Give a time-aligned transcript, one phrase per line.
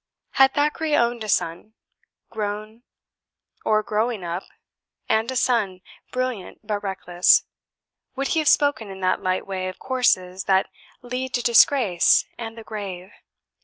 [0.31, 1.75] Had Thackeray owned a son,
[2.31, 2.81] grown,
[3.63, 4.41] or growing up,
[5.07, 5.81] and a son,
[6.11, 7.45] brilliant but reckless
[8.15, 10.71] would he have spoken in that light way of courses that
[11.03, 13.11] lead to disgrace and the grave?